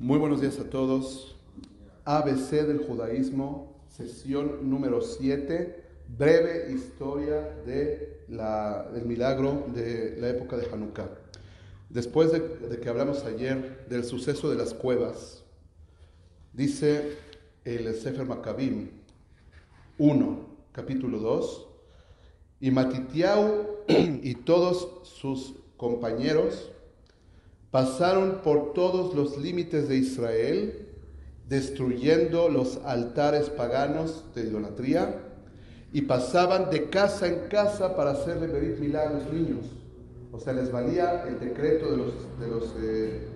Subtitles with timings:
[0.00, 1.36] Muy buenos días a todos.
[2.06, 5.84] ABC del judaísmo, sesión número 7,
[6.16, 11.10] breve historia de la, del milagro de la época de Hanukkah.
[11.90, 15.44] Después de, de que hablamos ayer del suceso de las cuevas,
[16.54, 17.18] dice
[17.66, 18.88] el Sefer Maccabim
[19.98, 21.66] 1, capítulo 2,
[22.60, 23.66] y Matitiau
[24.22, 26.72] y todos sus compañeros
[27.70, 30.88] pasaron por todos los límites de Israel,
[31.48, 35.26] destruyendo los altares paganos de idolatría,
[35.92, 39.66] y pasaban de casa en casa para hacerle Berit Milá a los niños.
[40.32, 43.26] O sea, les valía el decreto de los, de los eh,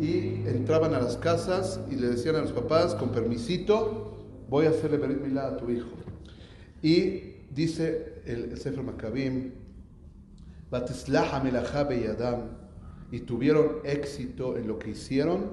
[0.00, 4.16] y entraban a las casas y le decían a los papás, con permisito,
[4.48, 5.90] voy a hacerle Berit Milá a tu hijo.
[6.80, 9.52] Y dice el Sefer Maccabim,
[10.70, 11.42] Batislaha
[11.94, 12.61] y Adam,
[13.12, 15.50] y tuvieron éxito en lo que hicieron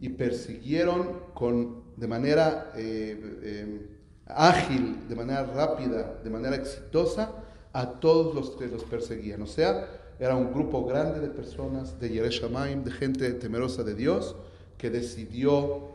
[0.00, 3.86] y persiguieron con, de manera eh, eh,
[4.26, 7.32] ágil, de manera rápida, de manera exitosa
[7.72, 9.42] a todos los que los perseguían.
[9.42, 9.88] O sea,
[10.20, 14.36] era un grupo grande de personas de Yereshamaim, de gente temerosa de Dios,
[14.78, 15.90] que decidió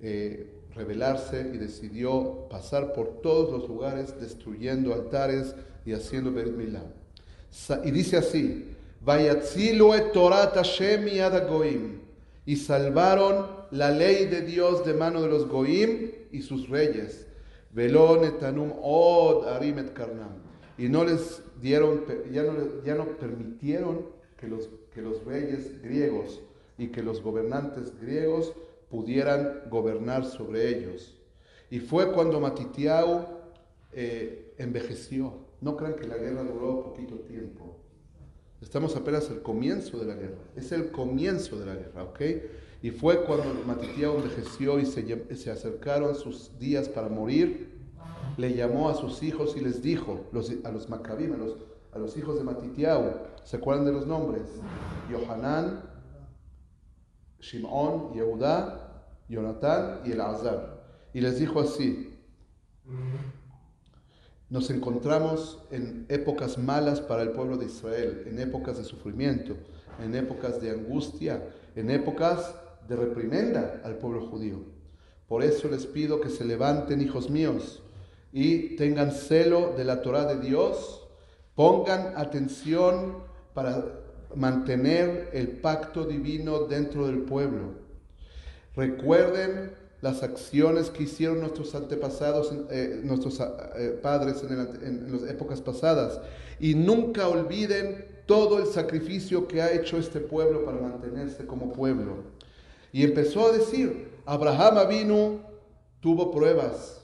[0.00, 5.54] eh, rebelarse y decidió pasar por todos los lugares, destruyendo altares
[5.86, 6.82] y haciendo Berit Milá.
[7.84, 8.74] Y dice así,
[12.44, 17.26] Y salvaron la ley de Dios de mano de los Goim y sus reyes.
[17.74, 20.42] od arimet karnam.
[20.78, 24.06] Y no les dieron, ya no, ya no permitieron
[24.38, 26.40] que los, que los reyes griegos
[26.78, 28.52] y que los gobernantes griegos
[28.90, 31.16] pudieran gobernar sobre ellos.
[31.70, 33.26] Y fue cuando Matitiau
[33.92, 35.32] eh, envejeció.
[35.60, 37.81] No crean que la guerra duró poquito tiempo.
[38.62, 40.38] Estamos apenas al comienzo de la guerra.
[40.54, 42.20] Es el comienzo de la guerra, ¿ok?
[42.80, 47.72] Y fue cuando Matitiao envejeció y se, se acercaron sus días para morir.
[48.36, 50.26] Le llamó a sus hijos y les dijo,
[50.64, 51.56] a los Maccabim, a los,
[51.98, 54.44] los hijos de Matitiao, ¿se acuerdan de los nombres?
[55.10, 55.82] Yohanan,
[57.40, 60.82] Shimon, Yehudá, Jonatán y Elazar.
[61.12, 62.16] Y les dijo así,
[64.52, 69.56] nos encontramos en épocas malas para el pueblo de Israel, en épocas de sufrimiento,
[70.04, 71.42] en épocas de angustia,
[71.74, 72.54] en épocas
[72.86, 74.58] de reprimenda al pueblo judío.
[75.26, 77.82] Por eso les pido que se levanten, hijos míos,
[78.30, 81.08] y tengan celo de la Torah de Dios,
[81.54, 83.22] pongan atención
[83.54, 84.02] para
[84.34, 87.72] mantener el pacto divino dentro del pueblo.
[88.76, 96.20] Recuerden las acciones que hicieron nuestros antepasados, eh, nuestros eh, padres en, las épocas pasadas.
[96.58, 102.16] Y nunca olviden todo el sacrificio que ha hecho este pueblo para mantenerse como pueblo.
[102.92, 105.40] Y empezó a decir, Abraham vino,
[106.00, 107.00] tuvo pruebas,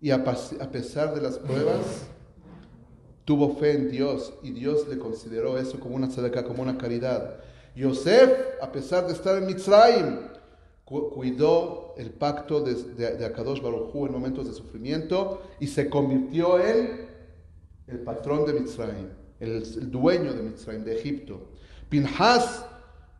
[0.00, 2.02] y a, pesar de las pruebas,
[3.24, 7.36] tuvo fe en Dios, y Dios le consideró eso como una tzedakah, como una caridad.
[7.76, 8.30] Yosef,
[8.60, 10.18] a pesar de estar en Mitzrayim,
[10.84, 17.06] cuidó el pacto de, de, Akadosh Baruj en momentos de sufrimiento y se convirtió en
[17.86, 19.08] el patrón de Mitzrayim,
[19.40, 21.48] el, dueño de Mitzrayim, de Egipto.
[21.88, 22.66] Pinhas,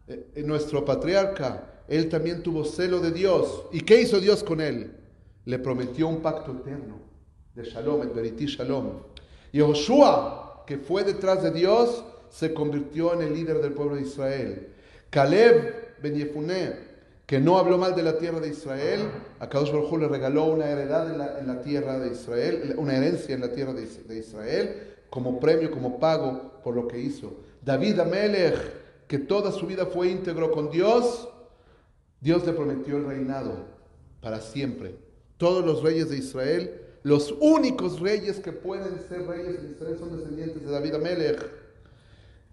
[0.09, 3.67] eh, nuestro patriarca, él también tuvo celo de Dios.
[3.73, 4.97] ¿Y qué hizo Dios con él?
[5.45, 6.99] Le prometió un pacto eterno
[7.55, 9.01] de Shalom, el Beriti Shalom.
[9.53, 14.03] Y Joshua, que fue detrás de Dios, se convirtió en el líder del pueblo de
[14.03, 14.69] Israel.
[15.11, 16.94] Caleb Ben Yefuné,
[17.27, 19.01] que no habló mal de la tierra de Israel,
[19.39, 23.41] a Kadosh Baruj le regaló una heredad en la, tierra de Israel, una herencia en
[23.41, 27.33] la tierra de, Israel, como premio, como pago por lo que hizo.
[27.63, 28.59] David Amelech,
[29.09, 31.29] que toda su vida fue íntegro con Dios,
[32.21, 33.67] Dios le prometió el reinado
[34.21, 34.97] para siempre.
[35.39, 40.17] Todos los reyes de Israel, los únicos reyes que pueden ser reyes de Israel son
[40.17, 41.51] descendientes de David Amelech.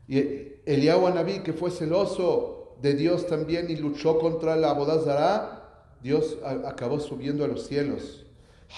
[0.08, 5.62] Y Anabí, que fue celoso de Dios también y luchó contra la Abodazara,
[6.02, 8.26] Dios acabó subiendo a los cielos.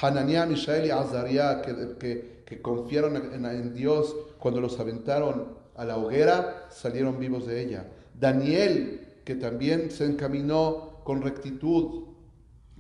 [0.02, 6.68] Hananiah, Mishael y Azariah, que, que, confiaron en, Dios cuando los aventaron a la hoguera,
[6.70, 7.88] salieron vivos de ella.
[8.20, 12.06] Daniel, que también se encaminó con rectitud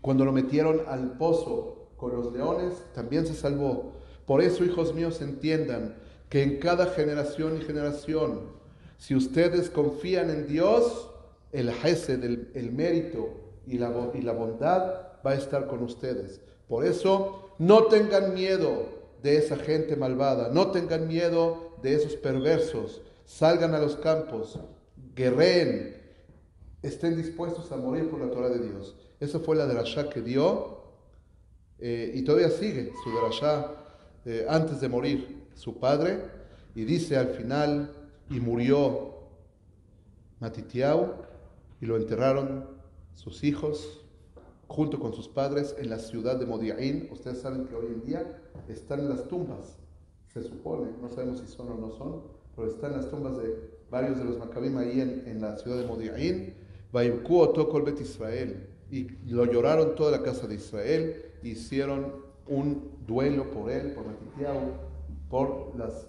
[0.02, 3.94] cuando lo metieron al pozo con los leones, también se salvó.
[4.26, 5.96] Por eso, hijos míos, entiendan
[6.30, 8.42] que en cada generación y generación,
[8.98, 11.13] si ustedes confían en Dios,
[11.54, 13.30] el gesed, el, el mérito
[13.66, 16.42] y la, y la bondad va a estar con ustedes.
[16.68, 18.88] Por eso, no tengan miedo
[19.22, 23.02] de esa gente malvada, no tengan miedo de esos perversos.
[23.26, 24.60] Salgan a los campos,
[25.16, 25.96] guerreen,
[26.82, 28.96] estén dispuestos a morir por la Torah de Dios.
[29.20, 30.84] Esa fue la derashá que dio
[31.80, 33.72] eh, y todavía sigue su derashá
[34.26, 36.20] eh, antes de morir su padre
[36.76, 37.92] y dice al final
[38.30, 39.14] y murió
[40.40, 41.14] Matitiau
[41.84, 42.64] y lo enterraron
[43.14, 44.00] sus hijos
[44.68, 47.10] junto con sus padres en la ciudad de Modiaín.
[47.12, 49.80] Ustedes saben que hoy en día están en las tumbas,
[50.34, 52.22] se supone, no sabemos si son o no son,
[52.56, 55.84] pero están las tumbas de varios de los Maccabim ahí en, en la ciudad de
[57.80, 58.70] el Bet Israel.
[58.90, 62.14] Y lo lloraron toda la casa de Israel, hicieron
[62.48, 64.72] un duelo por él, por Matitiau,
[65.34, 66.06] por las,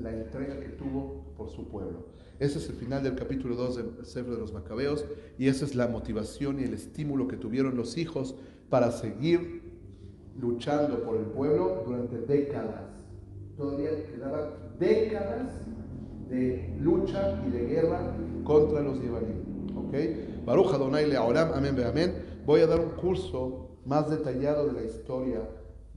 [0.00, 2.06] la entrega que tuvo por su pueblo.
[2.38, 5.04] Ese es el final del capítulo 2 del Sefer de los Macabeos
[5.36, 8.34] y esa es la motivación y el estímulo que tuvieron los hijos
[8.70, 9.60] para seguir
[10.40, 12.88] luchando por el pueblo durante décadas.
[13.58, 15.52] Todavía quedaban décadas
[16.30, 19.76] de lucha y de guerra contra los Yevanim.
[19.76, 20.46] ¿Ok?
[20.46, 22.14] Baruch Adonai Leolam, amén, amén.
[22.46, 25.42] Voy a dar un curso más detallado de la historia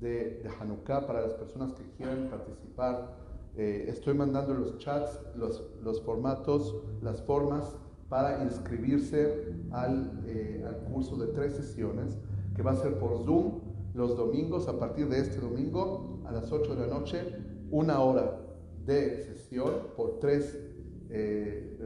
[0.06, 3.16] de, Hanukkah para las personas que quieran participar
[3.58, 7.76] eh, estoy mandando los chats, los, los, formatos, las formas
[8.10, 12.18] para inscribirse al, eh, al, curso de tres sesiones
[12.56, 13.62] que va a ser por Zoom
[13.94, 17.22] los domingos, a partir de este domingo a las 8 de la noche,
[17.72, 18.42] una hora
[18.86, 20.60] de sesión por tres,
[21.10, 21.78] eh,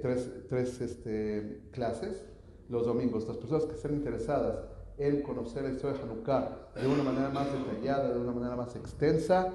[0.00, 2.24] tres, tres este, clases
[2.70, 3.28] los domingos.
[3.28, 4.64] Las personas que estén interesadas
[4.98, 8.76] en conocer la historia de Hanukkah de una manera más detallada, de una manera más
[8.76, 9.52] extensa,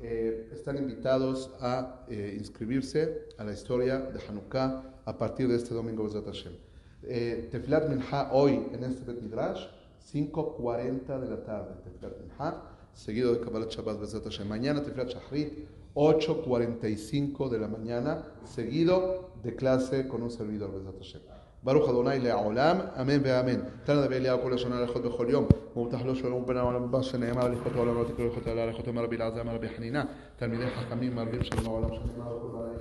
[0.00, 5.74] eh, están invitados a eh, inscribirse a la historia de Hanukkah a partir de este
[5.74, 6.52] domingo de Hashem.
[7.02, 7.50] Eh,
[7.88, 9.66] Minha hoy en este Bet Midrash,
[10.12, 12.62] 5.40 de la tarde, Teflat Minha,
[12.94, 14.48] seguido de Kabbalah Shabbat Bezat Hashem.
[14.48, 21.39] Mañana Teflat Shahrit, 8.45 de la mañana, seguido de clase con un servidor Bezat Hashem.
[21.64, 23.60] ברוך אדוני לעולם, אמן ואמן.
[23.84, 25.46] תנא דבי אליהו כל לשון הלכות בכל יום,
[25.76, 29.04] ומובטח לו שלום בין העולם הבא שנאמר לכות העולם לא תקראו לכות אלא לכות אומר
[29.04, 30.04] רבי אלעזר אמר רבי חנינה,
[30.36, 32.80] תלמידי חכמים מרבים שלום העולם שנאמר לכות עלייך